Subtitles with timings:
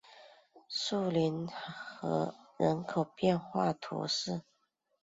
[0.67, 4.41] 树林河人口变化图示